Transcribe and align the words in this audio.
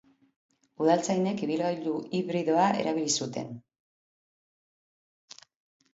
Udaltzainek 0.85 1.43
ibilgailu 1.47 1.93
hibridoa 2.19 2.65
erabili 2.79 3.15
zuten. 3.21 3.55